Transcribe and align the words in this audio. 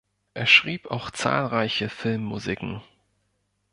Er 0.33 0.47
schrieb 0.47 0.89
auch 0.89 1.11
zahlreiche 1.11 1.87
Filmmusiken. 1.87 2.81